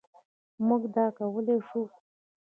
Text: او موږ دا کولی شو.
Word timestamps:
او 0.55 0.61
موږ 0.67 0.83
دا 0.95 1.05
کولی 1.17 1.57
شو. 1.67 1.81